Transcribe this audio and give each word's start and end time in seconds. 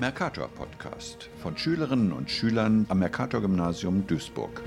Mercator 0.00 0.48
Podcast 0.48 1.28
von 1.42 1.58
Schülerinnen 1.58 2.10
und 2.10 2.30
Schülern 2.30 2.86
am 2.88 3.00
Mercator 3.00 3.42
Gymnasium 3.42 4.06
Duisburg. 4.06 4.62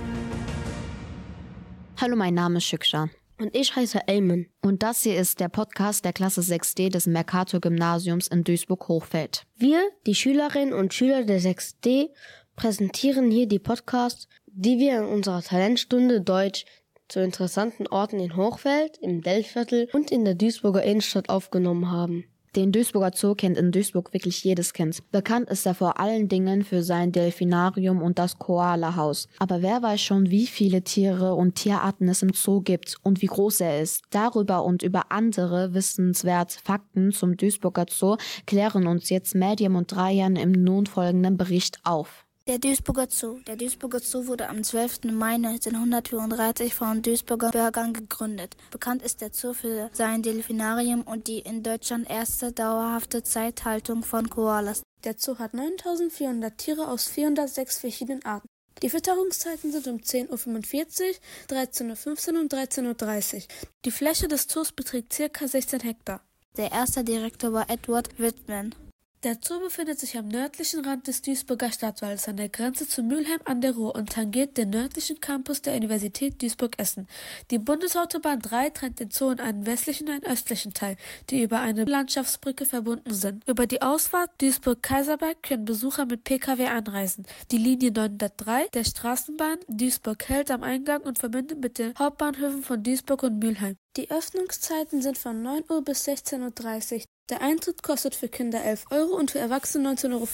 Hallo, 2.00 2.16
mein 2.16 2.36
Name 2.36 2.59
ist 2.59 2.66
Schükscha. 2.66 3.09
Und 3.40 3.56
ich 3.56 3.75
heiße 3.75 4.08
Elmen. 4.08 4.51
Und 4.61 4.83
das 4.83 5.01
hier 5.01 5.19
ist 5.19 5.40
der 5.40 5.50
Podcast 5.50 6.06
der 6.06 6.14
Klasse 6.14 6.42
6D 6.42 6.92
des 6.92 7.08
Mercator 7.08 7.59
Gymnasiums 7.59 8.27
in 8.27 8.43
Duisburg-Hochfeld. 8.43 9.48
Wir, 9.55 9.82
die 10.05 10.14
Schülerinnen 10.14 10.71
und 10.71 10.93
Schüler 10.93 11.23
der 11.23 11.41
6D, 11.41 12.09
präsentieren 12.55 13.31
hier 13.31 13.47
die 13.47 13.57
Podcasts, 13.57 14.27
die 14.45 14.77
wir 14.77 15.00
in 15.00 15.05
unserer 15.05 15.41
Talentstunde 15.41 16.21
Deutsch 16.21 16.65
zu 17.07 17.21
interessanten 17.21 17.88
Orten 17.88 18.20
in 18.20 18.36
Hochfeld, 18.36 19.00
im 19.02 19.23
Delviertel 19.23 19.89
und 19.93 20.11
in 20.11 20.25
der 20.25 20.36
Duisburger 20.36 20.84
Innenstadt 20.84 21.29
aufgenommen 21.29 21.89
haben. 21.89 22.25
Den 22.55 22.71
Duisburger 22.71 23.11
Zoo 23.15 23.33
kennt 23.33 23.57
in 23.57 23.71
Duisburg 23.71 24.13
wirklich 24.13 24.43
jedes 24.43 24.73
Kind. 24.73 24.99
Bekannt 25.11 25.49
ist 25.49 25.65
er 25.65 25.73
vor 25.73 26.00
allen 26.00 26.28
Dingen 26.28 26.64
für 26.64 26.83
sein 26.83 27.11
Delfinarium 27.11 28.00
und 28.00 28.19
das 28.19 28.37
Koala-Haus. 28.37 29.28
Aber 29.39 29.64
wer 29.64 29.82
weiß 29.82 30.00
schon, 30.00 30.29
wie 30.29 30.45
viele 30.45 30.83
Tiere 30.83 31.33
und 31.33 31.55
Tierarten 31.55 32.08
es 32.09 32.22
im 32.22 32.31
Zoo 32.34 32.62
gibt 32.62 32.98
und 33.02 33.23
wie 33.23 33.28
groß 33.28 33.62
er 33.62 33.81
ist. 33.81 34.04
Darüber 34.12 34.64
und 34.66 34.84
über 34.84 35.12
andere 35.12 35.73
wissenswerte 35.73 36.59
Fakten 36.64 37.12
zum 37.12 37.38
Duisburger 37.38 37.88
Zoo 37.90 38.18
klären 38.45 38.86
uns 38.86 39.09
jetzt 39.09 39.34
Medium 39.34 39.76
und 39.76 39.92
Dreiern 39.92 40.36
im 40.36 40.52
nun 40.52 40.86
folgenden 40.86 41.38
Bericht 41.38 41.80
auf. 41.84 42.23
Der 42.46 42.60
Duisburger 42.60 43.08
Zoo. 43.10 43.40
Der 43.48 43.56
Duisburger 43.56 44.02
Zoo 44.02 44.28
wurde 44.28 44.50
am 44.50 44.66
12. 44.66 45.06
Mai 45.14 45.36
1934 45.36 46.76
von 46.76 47.02
Duisburger 47.02 47.52
Bürgern 47.52 47.94
gegründet. 47.94 48.58
Bekannt 48.70 49.02
ist 49.02 49.22
der 49.22 49.30
Zoo 49.32 49.54
für 49.54 49.90
sein 49.94 50.24
Delfinarium 50.24 51.04
und 51.04 51.28
die 51.28 51.40
in 51.40 51.64
Deutschland 51.64 52.10
erste 52.10 52.52
dauerhafte 52.52 53.24
Zeithaltung 53.24 54.04
von 54.04 54.30
Koalas. 54.30 54.84
Der 55.06 55.16
Zoo 55.18 55.40
hat 55.40 55.54
9400 55.54 56.58
Tiere 56.58 56.90
aus 56.90 57.08
406 57.08 57.78
verschiedenen 57.78 58.26
Arten. 58.26 58.50
Die 58.82 58.89
Fütterungszeiten 58.89 59.72
sind 59.72 59.88
um 59.88 60.00
10.45 60.00 60.32
Uhr, 60.32 61.58
13.15 61.58 62.34
Uhr 62.34 62.42
und 62.42 62.54
13.30 62.54 63.36
Uhr. 63.36 63.42
Die 63.86 63.92
Fläche 63.92 64.28
des 64.28 64.48
Zoos 64.48 64.73
beträgt 64.73 65.16
ca. 65.16 65.48
16 65.48 65.80
Hektar. 65.80 66.20
Der 66.58 66.73
erste 66.73 67.06
Direktor 67.06 67.54
war 67.54 67.70
Edward 67.70 68.20
Whitman. 68.20 68.76
Der 69.24 69.38
Zoo 69.42 69.62
befindet 69.62 70.02
sich 70.02 70.18
am 70.18 70.28
nördlichen 70.28 70.84
Rand 70.84 71.08
des 71.08 71.22
Duisburger 71.22 71.72
Stadtwalds 71.72 72.28
an 72.28 72.36
der 72.36 72.50
Grenze 72.50 72.86
zu 72.90 73.02
Mülheim 73.04 73.40
an 73.46 73.62
der 73.62 73.72
Ruhr 73.72 73.96
und 73.96 74.12
tangiert 74.12 74.58
den 74.58 74.72
nördlichen 74.72 75.22
Campus 75.22 75.62
der 75.62 75.78
Universität 75.78 76.42
Duisburg-Essen. 76.42 77.08
Die 77.50 77.58
Bundesautobahn 77.58 78.40
3 78.40 78.72
trennt 78.72 79.00
den 79.00 79.12
Zoo 79.12 79.30
in 79.30 79.40
einen 79.40 79.66
westlichen 79.66 80.10
und 80.10 80.16
einen 80.16 80.26
östlichen 80.26 80.74
Teil, 80.74 80.98
die 81.30 81.42
über 81.42 81.62
eine 81.62 81.86
Landschaftsbrücke 81.86 82.66
verbunden 82.66 83.14
sind. 83.14 83.48
Über 83.48 83.66
die 83.66 83.82
Ausfahrt 83.82 84.30
Duisburg-Kaiserberg 84.42 85.42
können 85.42 85.64
Besucher 85.64 86.06
mit 86.06 86.26
Pkw 86.26 86.68
anreisen. 86.68 87.26
Die 87.50 87.58
Linie 87.58 87.92
903 87.92 88.68
der 88.74 88.84
Straßenbahn 88.84 89.60
Duisburg 89.70 90.28
hält 90.28 90.52
am 90.52 90.64
Eingang 90.64 91.02
und 91.02 91.20
verbindet 91.20 91.62
mit 91.62 91.80
den 91.80 91.94
Hauptbahnhöfen 91.98 92.62
von 92.62 92.84
Duisburg 92.84 93.24
und 93.24 93.40
Mülheim. 93.40 93.78
Die 93.95 94.09
Öffnungszeiten 94.09 95.03
sind 95.03 95.19
von 95.19 95.44
9 95.44 95.66
Uhr 95.69 95.83
bis 95.83 96.08
16.30 96.08 96.94
Uhr. 96.94 97.02
Der 97.30 97.41
Eintritt 97.41 97.83
kostet 97.83 98.16
für 98.16 98.27
Kinder 98.27 98.63
11 98.63 98.86
Euro 98.89 99.16
und 99.16 99.30
für 99.30 99.38
Erwachsene 99.38 99.88
19,50 99.89 100.13
Euro. 100.13 100.27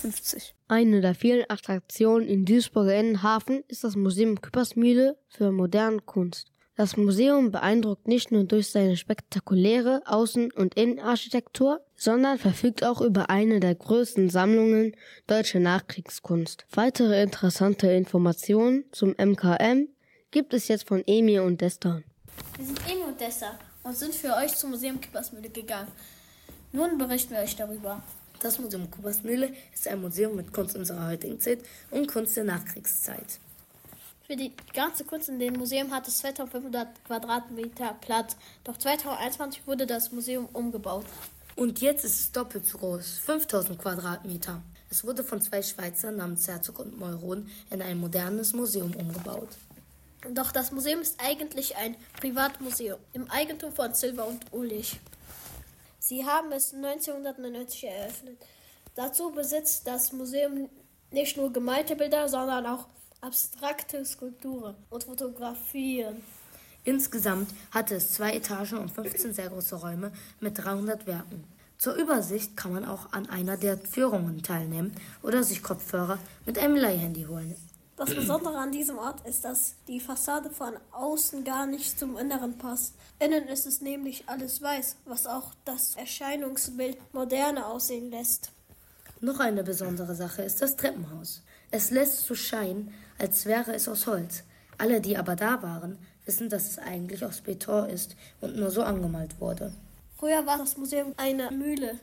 Eine 0.69 1.02
der 1.02 1.13
vielen 1.13 1.43
Attraktionen 1.49 2.25
in 2.25 2.45
Duisburger 2.45 2.97
Innenhafen 2.97 3.65
ist 3.67 3.83
das 3.83 3.97
Museum 3.97 4.39
Küppersmühle 4.39 5.17
für 5.27 5.52
moderne 5.52 5.99
Kunst. 5.99 6.47
Das 6.77 6.95
Museum 6.95 7.52
beeindruckt 7.52 8.07
nicht 8.07 8.31
nur 8.31 8.45
durch 8.45 8.69
seine 8.69 8.95
spektakuläre 8.95 10.03
Außen- 10.05 10.53
und 10.53 10.75
Innenarchitektur, 10.75 11.81
sondern 11.97 12.37
verfügt 12.37 12.85
auch 12.85 13.02
über 13.02 13.30
eine 13.30 13.59
der 13.59 13.75
größten 13.75 14.30
Sammlungen 14.30 14.95
deutscher 15.27 15.59
Nachkriegskunst. 15.59 16.65
Weitere 16.71 17.21
interessante 17.21 17.91
Informationen 17.91 18.85
zum 18.93 19.15
MKM 19.17 19.89
gibt 20.31 20.53
es 20.53 20.69
jetzt 20.69 20.87
von 20.87 21.03
Emir 21.05 21.43
und 21.43 21.59
Destan. 21.59 22.05
Wir 22.58 22.66
sind 22.66 22.80
Emir 22.89 23.08
und 23.08 23.20
Desta 23.20 23.58
und 23.83 23.98
sind 23.98 24.14
für 24.14 24.36
euch 24.36 24.55
zum 24.55 24.72
Museum 24.72 25.00
Küppersmühle 25.00 25.50
gegangen. 25.50 25.92
Nun 26.72 26.98
berichten 26.98 27.33
wir 27.33 27.39
euch 27.39 27.55
darüber. 27.55 28.02
Das 28.42 28.60
Museum 28.60 28.89
Kuppersmühle 28.89 29.54
ist 29.73 29.88
ein 29.88 30.02
Museum 30.02 30.36
mit 30.36 30.54
Kunst 30.54 30.76
unserer 30.76 31.08
heutigen 31.08 31.39
Zeit 31.39 31.60
und 31.92 32.08
Kunst 32.08 32.38
der 32.38 32.45
Nachkriegszeit. 32.45 33.39
Für 34.26 34.36
die 34.36 34.54
ganze 34.73 35.05
Kunst 35.05 35.28
in 35.28 35.39
dem 35.39 35.55
Museum 35.55 35.92
hat 35.92 36.08
es 36.08 36.20
2500 36.20 37.04
Quadratmeter 37.05 37.95
Platz. 37.99 38.38
Doch 38.64 38.78
2021 38.78 39.66
wurde 39.66 39.88
das 39.88 40.11
Museum 40.11 40.48
umgebaut. 40.54 41.05
Und 41.55 41.82
jetzt 41.82 42.05
ist 42.05 42.20
es 42.20 42.32
doppelt 42.32 42.66
so 42.66 42.78
groß, 42.78 43.17
5000 43.26 43.80
Quadratmeter. 43.80 44.61
Es 44.89 45.04
wurde 45.04 45.23
von 45.23 45.42
zwei 45.42 45.61
Schweizern 45.61 46.16
namens 46.17 46.48
Herzog 46.48 46.80
und 46.80 46.98
Meuron 46.98 47.49
in 47.70 47.82
ein 47.82 47.99
modernes 47.99 48.54
Museum 48.54 48.94
umgebaut. 48.95 49.49
Doch 50.33 50.52
das 50.52 50.71
Museum 50.71 51.02
ist 51.02 51.19
eigentlich 51.19 51.77
ein 51.77 51.95
Privatmuseum 52.19 52.99
im 53.13 53.30
Eigentum 53.31 53.71
von 53.71 53.93
Silva 53.93 54.23
und 54.23 54.52
Ulich. 54.52 54.99
Sie 55.99 56.25
haben 56.25 56.52
es 56.52 56.73
1999 56.73 57.85
eröffnet. 57.85 58.37
Dazu 58.95 59.31
besitzt 59.31 59.87
das 59.87 60.11
Museum 60.11 60.69
nicht 61.11 61.37
nur 61.37 61.53
gemalte 61.53 61.95
Bilder, 61.95 62.27
sondern 62.27 62.65
auch 62.65 62.87
abstrakte 63.21 64.03
Skulpturen 64.05 64.75
und 64.89 65.03
Fotografien. 65.05 66.21
Insgesamt 66.83 67.49
hatte 67.71 67.95
es 67.95 68.13
zwei 68.13 68.33
Etagen 68.33 68.77
und 68.77 68.89
15 68.89 69.33
sehr 69.33 69.49
große 69.49 69.75
Räume 69.75 70.11
mit 70.39 70.57
300 70.57 71.07
Werken. 71.07 71.43
Zur 71.77 71.95
Übersicht 71.95 72.57
kann 72.57 72.73
man 72.73 72.86
auch 72.86 73.13
an 73.13 73.30
einer 73.30 73.55
der 73.55 73.77
Führungen 73.77 74.43
teilnehmen 74.43 74.93
oder 75.23 75.43
sich 75.43 75.63
Kopfhörer 75.63 76.17
mit 76.45 76.57
einem 76.57 76.75
Leihhandy 76.75 77.23
holen. 77.23 77.55
Das 77.99 78.15
Besondere 78.15 78.58
an 78.58 78.71
diesem 78.71 78.98
Ort 78.98 79.27
ist, 79.27 79.43
dass 79.43 79.76
die 79.89 79.99
Fassade 79.99 80.49
von 80.49 80.73
außen 80.93 81.43
gar 81.43 81.65
nicht 81.65 81.99
zum 81.99 82.17
Inneren 82.17 82.58
passt. 82.58 82.95
Innen 83.20 83.49
ist 83.49 83.65
es 83.65 83.82
nämlich 83.82 84.23
alles 84.27 84.61
weiß, 84.61 84.95
was 85.04 85.27
auch 85.27 85.52
das 85.65 85.98
Erscheinungsbild 85.98 86.98
moderner 87.14 87.67
aussehen 87.67 88.10
lässt. 88.10 88.52
Noch 89.20 89.42
eine 89.42 89.65
besondere 89.65 90.15
Sache 90.15 90.43
ist 90.43 90.61
das 90.61 90.77
Treppenhaus. 90.77 91.43
Es 91.71 91.92
lässt 91.92 92.26
so 92.26 92.36
scheinen, 92.36 92.93
als 93.17 93.45
wäre 93.45 93.73
es 93.73 93.89
aus 93.89 94.08
Holz. 94.08 94.43
Alle, 94.77 95.02
die 95.02 95.17
aber 95.17 95.36
da 95.36 95.61
waren, 95.61 95.98
wissen, 96.23 96.48
dass 96.48 96.70
es 96.70 96.80
eigentlich 96.80 97.26
aus 97.26 97.42
Beton 97.42 97.89
ist 97.89 98.16
und 98.39 98.55
nur 98.55 98.71
so 98.71 98.81
angemalt 98.81 99.42
wurde. 99.42 99.73
Früher 100.17 100.45
war 100.45 100.58
das 100.58 100.77
Museum 100.77 101.14
eine 101.17 101.52
Mühle. 101.52 101.99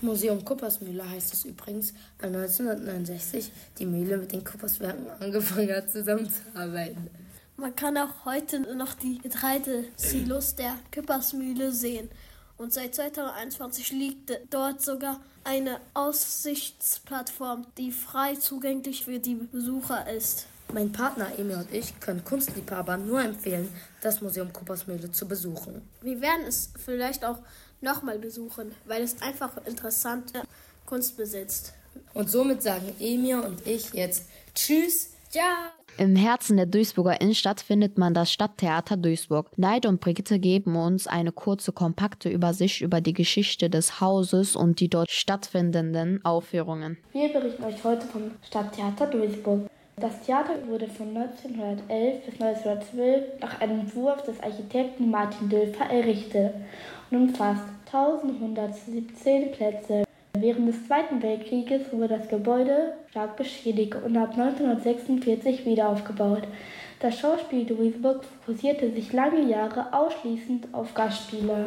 Museum 0.00 0.44
Kuppersmühle 0.44 1.08
heißt 1.08 1.32
es 1.32 1.44
übrigens, 1.44 1.92
weil 2.20 2.34
1969 2.34 3.50
die 3.78 3.86
Mühle 3.86 4.16
mit 4.18 4.32
den 4.32 4.44
Kupperswerken 4.44 5.06
angefangen 5.20 5.74
hat 5.74 5.90
zusammenzuarbeiten. 5.90 7.10
Man 7.56 7.74
kann 7.74 7.96
auch 7.96 8.24
heute 8.24 8.60
noch 8.76 8.94
die 8.94 9.18
Getreidesilos 9.18 10.54
der 10.54 10.74
Küppersmühle 10.92 11.72
sehen. 11.72 12.08
Und 12.56 12.72
seit 12.72 12.94
2021 12.94 13.90
liegt 13.90 14.32
dort 14.50 14.82
sogar 14.82 15.20
eine 15.42 15.80
Aussichtsplattform, 15.94 17.66
die 17.76 17.90
frei 17.90 18.34
zugänglich 18.34 19.04
für 19.04 19.18
die 19.18 19.34
Besucher 19.34 20.08
ist. 20.10 20.46
Mein 20.72 20.92
Partner 20.92 21.28
Emil 21.38 21.56
und 21.56 21.72
ich 21.72 21.98
können 21.98 22.22
Kunstliebhabern 22.24 23.06
nur 23.06 23.22
empfehlen, 23.22 23.68
das 24.02 24.20
Museum 24.20 24.52
Kuppersmühle 24.52 25.10
zu 25.10 25.26
besuchen. 25.26 25.80
Wir 26.02 26.20
werden 26.20 26.44
es 26.46 26.70
vielleicht 26.76 27.24
auch 27.24 27.38
nochmal 27.80 28.18
besuchen, 28.18 28.72
weil 28.84 29.02
es 29.02 29.22
einfach 29.22 29.56
interessante 29.66 30.42
Kunst 30.84 31.16
besitzt. 31.16 31.72
Und 32.12 32.30
somit 32.30 32.62
sagen 32.62 32.94
Emir 33.00 33.44
und 33.44 33.66
ich 33.66 33.94
jetzt 33.94 34.28
Tschüss. 34.54 35.14
Ja. 35.32 35.72
Im 35.96 36.16
Herzen 36.16 36.56
der 36.56 36.66
Duisburger 36.66 37.20
Innenstadt 37.20 37.60
findet 37.60 37.98
man 37.98 38.14
das 38.14 38.30
Stadttheater 38.30 38.96
Duisburg. 38.96 39.56
Neid 39.56 39.84
und 39.84 40.00
Brigitte 40.00 40.38
geben 40.38 40.76
uns 40.76 41.06
eine 41.06 41.32
kurze, 41.32 41.72
kompakte 41.72 42.28
Übersicht 42.28 42.82
über 42.82 43.00
die 43.00 43.14
Geschichte 43.14 43.68
des 43.68 44.00
Hauses 44.00 44.54
und 44.54 44.80
die 44.80 44.88
dort 44.88 45.10
stattfindenden 45.10 46.24
Aufführungen. 46.24 46.98
Wir 47.12 47.32
berichten 47.32 47.64
euch 47.64 47.82
heute 47.84 48.06
vom 48.06 48.30
Stadttheater 48.42 49.06
Duisburg. 49.06 49.68
Das 50.00 50.22
Theater 50.22 50.54
wurde 50.68 50.86
von 50.86 51.08
1911 51.08 52.24
bis 52.24 52.40
1912 52.40 53.40
nach 53.40 53.60
einem 53.60 53.80
Entwurf 53.80 54.22
des 54.22 54.40
Architekten 54.40 55.10
Martin 55.10 55.48
Dülfer 55.48 55.86
errichtet 55.90 56.54
und 57.10 57.16
umfasst 57.16 57.64
1117 57.86 59.50
Plätze. 59.50 60.04
Während 60.34 60.68
des 60.68 60.86
Zweiten 60.86 61.20
Weltkrieges 61.20 61.92
wurde 61.92 62.16
das 62.16 62.28
Gebäude 62.28 62.92
stark 63.10 63.36
beschädigt 63.36 63.96
und 63.96 64.16
ab 64.16 64.38
1946 64.38 65.66
wieder 65.66 65.88
aufgebaut. 65.88 66.46
Das 67.00 67.18
Schauspiel 67.18 67.64
Duisburg 67.64 68.24
fokussierte 68.24 68.92
sich 68.92 69.12
lange 69.12 69.50
Jahre 69.50 69.92
ausschließend 69.92 70.68
auf 70.72 70.94
Gastspiele. 70.94 71.66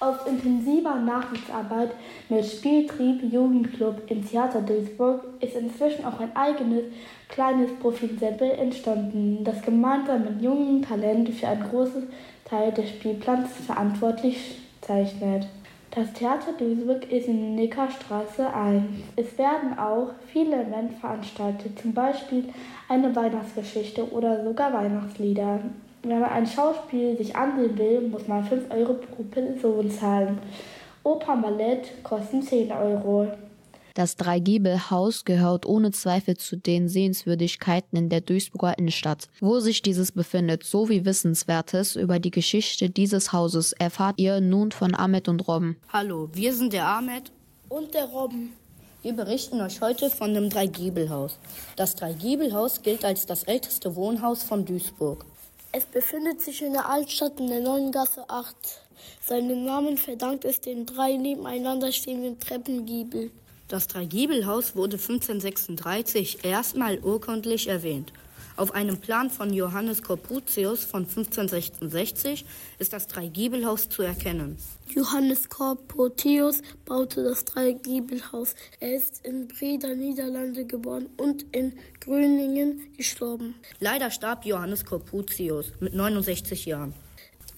Aus 0.00 0.14
intensiver 0.26 0.94
Nachwuchsarbeit 0.94 1.90
mit 2.28 2.46
Spieltrieb 2.46 3.20
Jugendclub 3.32 4.08
im 4.08 4.24
Theater 4.24 4.60
Duisburg 4.60 5.24
ist 5.40 5.56
inzwischen 5.56 6.04
auch 6.04 6.20
ein 6.20 6.34
eigenes 6.36 6.84
kleines 7.28 7.72
Profilensemble 7.80 8.52
entstanden, 8.52 9.42
das 9.42 9.60
gemeinsam 9.62 10.24
mit 10.24 10.40
jungen 10.40 10.82
Talenten 10.82 11.32
für 11.32 11.48
einen 11.48 11.68
großen 11.68 12.08
Teil 12.44 12.70
des 12.70 12.90
Spielplans 12.90 13.50
verantwortlich 13.66 14.60
zeichnet. 14.82 15.48
Das 15.90 16.12
Theater 16.12 16.52
Duisburg 16.56 17.10
ist 17.10 17.26
in 17.26 17.56
Neckarstraße 17.56 18.54
1. 18.54 18.84
Es 19.16 19.36
werden 19.36 19.76
auch 19.76 20.10
viele 20.32 20.62
Events 20.62 20.94
veranstaltet, 21.00 21.76
zum 21.76 21.92
Beispiel 21.92 22.44
eine 22.88 23.16
Weihnachtsgeschichte 23.16 24.08
oder 24.12 24.44
sogar 24.44 24.72
Weihnachtslieder. 24.72 25.60
Wenn 26.02 26.20
man 26.20 26.30
ein 26.30 26.46
Schauspiel 26.46 27.16
sich 27.16 27.34
ansehen 27.34 27.76
will, 27.76 28.00
muss 28.02 28.28
man 28.28 28.44
5 28.44 28.70
Euro 28.70 28.94
pro 28.94 29.22
Person 29.24 29.90
zahlen. 29.90 30.38
Oper 31.02 31.34
und 31.34 31.42
Ballett 31.42 32.04
kosten 32.04 32.42
10 32.42 32.70
Euro. 32.70 33.32
Das 33.94 34.14
Dreigiebelhaus 34.14 35.24
gehört 35.24 35.66
ohne 35.66 35.90
Zweifel 35.90 36.36
zu 36.36 36.56
den 36.56 36.88
Sehenswürdigkeiten 36.88 37.98
in 37.98 38.08
der 38.08 38.20
Duisburger 38.20 38.78
Innenstadt. 38.78 39.28
Wo 39.40 39.58
sich 39.58 39.82
dieses 39.82 40.12
befindet, 40.12 40.62
sowie 40.62 41.04
Wissenswertes 41.04 41.96
über 41.96 42.20
die 42.20 42.30
Geschichte 42.30 42.90
dieses 42.90 43.32
Hauses 43.32 43.72
erfahrt 43.72 44.20
ihr 44.20 44.40
nun 44.40 44.70
von 44.70 44.94
Ahmed 44.94 45.28
und 45.28 45.48
Robben. 45.48 45.78
Hallo, 45.92 46.28
wir 46.32 46.54
sind 46.54 46.72
der 46.74 46.86
Ahmed 46.86 47.32
und 47.68 47.92
der 47.92 48.04
Robben. 48.04 48.52
Wir 49.02 49.14
berichten 49.14 49.60
euch 49.60 49.80
heute 49.80 50.10
von 50.10 50.32
dem 50.32 50.48
Dreigiebelhaus. 50.48 51.38
Das 51.74 51.96
Dreigiebelhaus 51.96 52.82
gilt 52.82 53.04
als 53.04 53.26
das 53.26 53.42
älteste 53.44 53.96
Wohnhaus 53.96 54.44
von 54.44 54.64
Duisburg. 54.64 55.24
Es 55.70 55.84
befindet 55.84 56.40
sich 56.40 56.62
in 56.62 56.72
der 56.72 56.88
Altstadt 56.88 57.38
in 57.38 57.48
der 57.48 57.60
Neuen 57.60 57.92
Gasse 57.92 58.24
8. 58.28 58.56
Seinen 59.20 59.66
Namen 59.66 59.98
verdankt 59.98 60.46
es 60.46 60.62
den 60.62 60.86
drei 60.86 61.16
nebeneinander 61.16 61.92
stehenden 61.92 62.40
Treppengiebel. 62.40 63.30
Das 63.68 63.86
Dreigiebelhaus 63.86 64.74
wurde 64.76 64.96
1536 64.96 66.42
erstmal 66.42 66.98
urkundlich 67.00 67.68
erwähnt. 67.68 68.14
Auf 68.58 68.74
einem 68.74 68.98
Plan 68.98 69.30
von 69.30 69.52
Johannes 69.54 70.02
Corputius 70.02 70.82
von 70.82 71.04
1566 71.04 72.44
ist 72.80 72.92
das 72.92 73.06
Dreigiebelhaus 73.06 73.88
zu 73.88 74.02
erkennen. 74.02 74.58
Johannes 74.88 75.48
Corputius 75.48 76.62
baute 76.84 77.22
das 77.22 77.44
Dreigiebelhaus. 77.44 78.56
Er 78.80 78.96
ist 78.96 79.24
in 79.24 79.46
Breda, 79.46 79.94
Niederlande 79.94 80.66
geboren 80.66 81.08
und 81.16 81.44
in 81.54 81.72
Gröningen 82.00 82.92
gestorben. 82.96 83.54
Leider 83.78 84.10
starb 84.10 84.44
Johannes 84.44 84.84
Corputius 84.84 85.70
mit 85.78 85.94
69 85.94 86.66
Jahren. 86.66 86.94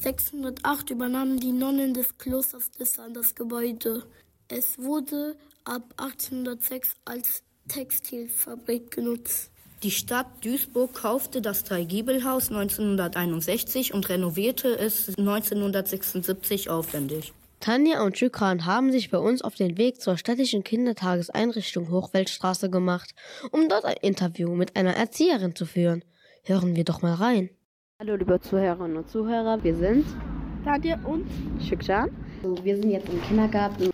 608 0.01 0.91
übernahmen 0.91 1.41
die 1.41 1.53
Nonnen 1.53 1.95
des 1.95 2.19
Klosters 2.19 2.71
Lissabon 2.79 3.15
das 3.15 3.35
Gebäude. 3.35 4.05
Es 4.49 4.79
wurde 4.79 5.35
ab 5.65 5.95
1806 5.97 6.91
als 7.07 7.43
Textilfabrik 7.69 8.91
genutzt. 8.91 9.51
Die 9.83 9.91
Stadt 9.91 10.27
Duisburg 10.45 10.93
kaufte 10.93 11.41
das 11.41 11.65
Dreigiebelhaus 11.65 12.51
1961 12.51 13.95
und 13.95 14.11
renovierte 14.11 14.79
es 14.79 15.09
1976 15.17 16.69
aufwendig. 16.69 17.33
Tanja 17.61 18.03
und 18.03 18.19
Schükran 18.19 18.67
haben 18.67 18.93
sich 18.93 19.11
bei 19.11 19.17
uns 19.17 19.41
auf 19.41 19.55
den 19.55 19.79
Weg 19.79 20.03
zur 20.03 20.19
städtischen 20.19 20.65
Kindertageseinrichtung 20.65 21.91
Hochweltstraße 21.91 22.69
gemacht, 22.69 23.15
um 23.53 23.71
dort 23.71 23.87
ein 23.87 23.97
Interview 24.03 24.55
mit 24.55 24.77
einer 24.77 24.97
Erzieherin 24.97 25.55
zu 25.55 25.65
führen. 25.65 26.05
Hören 26.45 26.77
wir 26.77 26.85
doch 26.85 27.01
mal 27.01 27.15
rein. 27.15 27.49
Hallo 27.99 28.17
liebe 28.17 28.39
Zuhörerinnen 28.39 28.99
und 28.99 29.09
Zuhörer, 29.09 29.65
wir 29.65 29.75
sind 29.75 30.05
Tanja 30.63 30.99
und 31.05 31.27
Schükran. 31.67 32.11
Wir 32.63 32.77
sind 32.77 32.91
jetzt 32.91 33.09
im 33.09 33.23
Kindergarten 33.23 33.91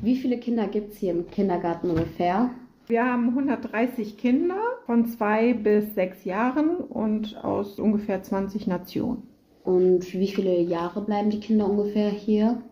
wie 0.00 0.14
viele 0.14 0.38
Kinder 0.38 0.68
gibt 0.68 0.92
es 0.92 0.98
hier 0.98 1.10
im 1.10 1.28
Kindergarten 1.28 1.90
ungefähr? 1.90 2.50
Wir 2.88 3.04
haben 3.04 3.28
130 3.28 4.16
Kinder 4.16 4.56
von 4.86 5.04
zwei 5.04 5.52
bis 5.52 5.94
sechs 5.94 6.24
Jahren 6.24 6.76
und 6.76 7.36
aus 7.44 7.78
ungefähr 7.78 8.22
20 8.22 8.66
Nationen. 8.66 9.24
Und 9.62 10.10
wie 10.14 10.28
viele 10.28 10.58
Jahre 10.62 11.02
bleiben 11.02 11.28
die 11.28 11.40
Kinder 11.40 11.68
ungefähr 11.68 12.08
hier? 12.08 12.62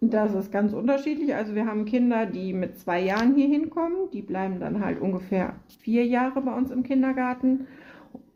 Das 0.00 0.34
ist 0.34 0.52
ganz 0.52 0.72
unterschiedlich. 0.72 1.34
Also 1.34 1.56
wir 1.56 1.66
haben 1.66 1.84
Kinder, 1.84 2.26
die 2.26 2.52
mit 2.52 2.78
zwei 2.78 3.00
Jahren 3.00 3.34
hier 3.34 3.48
hinkommen. 3.48 4.08
Die 4.12 4.22
bleiben 4.22 4.60
dann 4.60 4.84
halt 4.84 5.00
ungefähr 5.00 5.56
vier 5.80 6.06
Jahre 6.06 6.40
bei 6.42 6.54
uns 6.54 6.70
im 6.70 6.84
Kindergarten. 6.84 7.66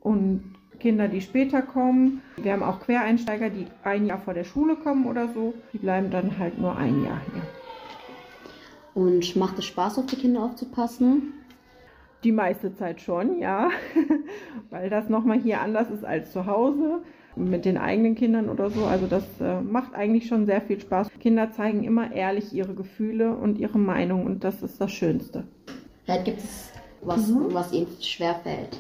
Und 0.01 0.43
Kinder, 0.81 1.07
die 1.07 1.21
später 1.21 1.63
kommen. 1.63 2.23
Wir 2.37 2.55
haben 2.55 2.65
auch 2.65 2.81
Quereinsteiger, 2.81 3.51
die 3.51 3.67
ein 3.85 4.07
Jahr 4.07 4.19
vor 4.19 4.35
der 4.35 4.45
Schule 4.45 4.75
kommen 4.75 5.07
oder 5.07 5.29
so. 5.29 5.55
Die 5.73 5.79
bleiben 5.79 6.11
dann 6.11 6.41
halt 6.41 6.59
nur 6.59 6.77
ein 6.77 7.05
Jahr 7.05 7.21
hier. 7.33 7.64
Und 8.95 9.37
macht 9.37 9.59
es 9.59 9.65
Spaß, 9.65 9.99
auf 9.99 10.07
die 10.07 10.17
Kinder 10.17 10.43
aufzupassen? 10.43 11.35
Die 12.23 12.33
meiste 12.33 12.75
Zeit 12.75 13.01
schon, 13.01 13.39
ja. 13.39 13.71
Weil 14.71 14.89
das 14.89 15.09
nochmal 15.09 15.41
hier 15.41 15.61
anders 15.61 15.91
ist 15.91 16.05
als 16.05 16.33
zu 16.33 16.47
Hause 16.47 17.03
mit 17.37 17.65
den 17.65 17.77
eigenen 17.77 18.15
Kindern 18.15 18.49
oder 18.49 18.71
so. 18.71 18.85
Also 18.85 19.07
das 19.07 19.25
äh, 19.41 19.61
macht 19.61 19.95
eigentlich 19.95 20.29
schon 20.29 20.47
sehr 20.47 20.61
viel 20.61 20.81
Spaß. 20.81 21.09
Kinder 21.21 21.51
zeigen 21.51 21.83
immer 21.83 22.13
ehrlich 22.13 22.53
ihre 22.53 22.75
Gefühle 22.75 23.37
und 23.37 23.59
ihre 23.59 23.79
Meinung 23.79 24.25
und 24.25 24.45
das 24.45 24.63
ist 24.63 24.81
das 24.81 24.93
Schönste. 24.93 25.45
Vielleicht 26.05 26.25
gibt 26.25 26.39
es 26.39 26.71
was, 27.03 27.29
mhm. 27.29 27.53
was 27.53 27.73
ihnen 27.73 27.89
schwerfällt. 28.01 28.79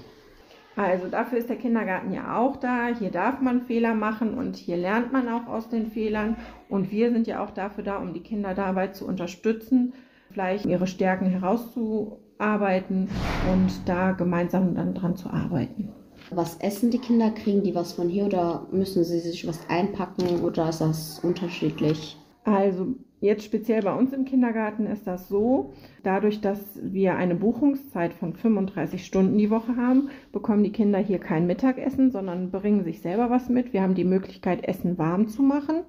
Also 0.76 1.08
dafür 1.08 1.38
ist 1.38 1.48
der 1.48 1.56
Kindergarten 1.56 2.12
ja 2.12 2.36
auch 2.36 2.56
da. 2.56 2.88
Hier 2.88 3.10
darf 3.10 3.40
man 3.40 3.62
Fehler 3.62 3.94
machen 3.94 4.34
und 4.34 4.56
hier 4.56 4.76
lernt 4.76 5.12
man 5.12 5.28
auch 5.28 5.46
aus 5.46 5.68
den 5.68 5.90
Fehlern. 5.90 6.36
Und 6.68 6.90
wir 6.90 7.12
sind 7.12 7.26
ja 7.26 7.42
auch 7.44 7.50
dafür 7.50 7.84
da, 7.84 7.98
um 7.98 8.12
die 8.12 8.22
Kinder 8.22 8.54
dabei 8.54 8.88
zu 8.88 9.06
unterstützen, 9.06 9.92
vielleicht 10.30 10.66
ihre 10.66 10.86
Stärken 10.86 11.26
herauszuarbeiten 11.26 13.08
und 13.52 13.88
da 13.88 14.12
gemeinsam 14.12 14.74
dann 14.74 14.94
dran 14.94 15.16
zu 15.16 15.30
arbeiten. 15.30 15.92
Was 16.30 16.56
essen 16.56 16.90
die 16.90 16.98
Kinder? 16.98 17.30
Kriegen 17.30 17.62
die 17.62 17.74
was 17.74 17.92
von 17.92 18.08
hier 18.08 18.24
oder 18.24 18.66
müssen 18.72 19.04
sie 19.04 19.20
sich 19.20 19.46
was 19.46 19.68
einpacken 19.68 20.42
oder 20.42 20.70
ist 20.70 20.80
das 20.80 21.20
unterschiedlich? 21.20 22.16
Also 22.44 22.94
jetzt 23.20 23.44
speziell 23.44 23.82
bei 23.82 23.94
uns 23.94 24.12
im 24.12 24.26
Kindergarten 24.26 24.86
ist 24.86 25.06
das 25.06 25.28
so, 25.28 25.72
dadurch, 26.02 26.40
dass 26.42 26.60
wir 26.82 27.16
eine 27.16 27.34
Buchungszeit 27.34 28.12
von 28.12 28.34
35 28.34 29.04
Stunden 29.04 29.38
die 29.38 29.50
Woche 29.50 29.76
haben, 29.76 30.10
bekommen 30.30 30.62
die 30.62 30.72
Kinder 30.72 30.98
hier 30.98 31.18
kein 31.18 31.46
Mittagessen, 31.46 32.10
sondern 32.10 32.50
bringen 32.50 32.84
sich 32.84 33.00
selber 33.00 33.30
was 33.30 33.48
mit. 33.48 33.72
Wir 33.72 33.82
haben 33.82 33.94
die 33.94 34.04
Möglichkeit, 34.04 34.68
Essen 34.68 34.98
warm 34.98 35.28
zu 35.28 35.42
machen. 35.42 35.82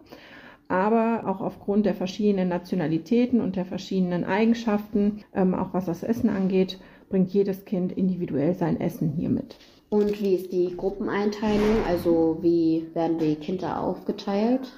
Aber 0.67 1.27
auch 1.27 1.41
aufgrund 1.41 1.85
der 1.85 1.93
verschiedenen 1.93 2.49
Nationalitäten 2.49 3.39
und 3.39 3.55
der 3.55 3.65
verschiedenen 3.65 4.23
Eigenschaften, 4.23 5.23
ähm, 5.35 5.53
auch 5.53 5.73
was 5.73 5.85
das 5.85 6.01
Essen 6.01 6.29
angeht, 6.29 6.79
bringt 7.09 7.29
jedes 7.31 7.65
Kind 7.65 7.91
individuell 7.91 8.55
sein 8.55 8.79
Essen 8.81 9.11
hier 9.11 9.29
mit. 9.29 9.57
Und 9.89 10.19
wie 10.21 10.33
ist 10.33 10.51
die 10.51 10.75
Gruppeneinteilung? 10.75 11.83
Also 11.87 12.39
wie 12.41 12.87
werden 12.95 13.19
die 13.19 13.35
Kinder 13.35 13.79
aufgeteilt? 13.79 14.71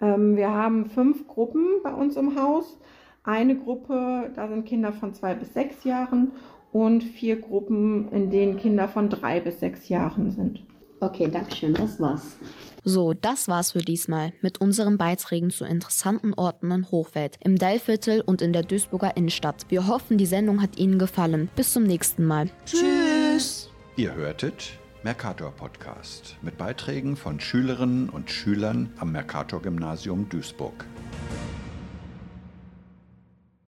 Ähm, 0.00 0.36
wir 0.36 0.50
haben 0.50 0.86
fünf 0.86 1.26
Gruppen 1.26 1.80
bei 1.82 1.92
uns 1.92 2.16
im 2.16 2.38
Haus. 2.40 2.78
Eine 3.22 3.56
Gruppe, 3.56 4.30
da 4.34 4.48
sind 4.48 4.64
Kinder 4.64 4.92
von 4.92 5.14
zwei 5.14 5.34
bis 5.34 5.52
sechs 5.52 5.84
Jahren 5.84 6.32
und 6.72 7.02
vier 7.02 7.40
Gruppen, 7.40 8.10
in 8.12 8.30
denen 8.30 8.56
Kinder 8.56 8.88
von 8.88 9.10
drei 9.10 9.40
bis 9.40 9.60
sechs 9.60 9.88
Jahren 9.88 10.30
sind. 10.30 10.64
Okay, 11.00 11.28
danke 11.30 11.54
schön, 11.54 11.74
das 11.74 11.98
war's. 11.98 12.36
So, 12.84 13.14
das 13.14 13.48
war's 13.48 13.72
für 13.72 13.80
diesmal 13.80 14.32
mit 14.42 14.60
unseren 14.60 14.98
Beiträgen 14.98 15.50
zu 15.50 15.64
interessanten 15.64 16.34
Orten 16.34 16.70
in 16.70 16.90
Hochfeld, 16.90 17.38
im 17.42 17.56
Dellviertel 17.56 18.22
und 18.22 18.42
in 18.42 18.52
der 18.52 18.62
Duisburger 18.62 19.16
Innenstadt. 19.16 19.66
Wir 19.68 19.86
hoffen, 19.86 20.18
die 20.18 20.26
Sendung 20.26 20.62
hat 20.62 20.78
Ihnen 20.78 20.98
gefallen. 20.98 21.50
Bis 21.56 21.72
zum 21.72 21.84
nächsten 21.84 22.24
Mal. 22.24 22.50
Tschüss! 22.66 23.70
Ihr 23.96 24.14
hörtet 24.14 24.79
Mercator 25.02 25.50
Podcast 25.50 26.36
mit 26.42 26.58
Beiträgen 26.58 27.16
von 27.16 27.40
Schülerinnen 27.40 28.10
und 28.10 28.30
Schülern 28.30 28.92
am 28.98 29.12
Mercator 29.12 29.62
Gymnasium 29.62 30.28
Duisburg. 30.28 30.84